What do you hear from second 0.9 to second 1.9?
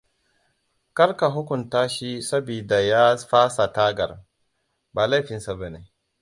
Kar ka hukunta